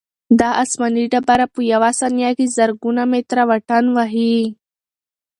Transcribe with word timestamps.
دا 0.39 0.49
آسماني 0.63 1.03
ډبره 1.11 1.45
په 1.53 1.59
یوه 1.73 1.89
ثانیه 1.99 2.31
کې 2.37 2.53
زرګونه 2.57 3.03
متره 3.11 3.43
واټن 3.49 3.85
وهي. 3.95 4.37